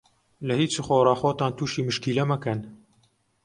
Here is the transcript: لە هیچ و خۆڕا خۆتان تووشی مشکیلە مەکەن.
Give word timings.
لە 0.47 0.53
هیچ 0.61 0.73
و 0.79 0.81
خۆڕا 0.87 1.15
خۆتان 1.21 1.51
تووشی 1.57 1.81
مشکیلە 1.87 2.23
مەکەن. 2.31 2.59